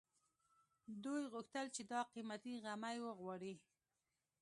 [1.03, 3.55] دوی غوښتل چې دا قيمتي غمی وغواړي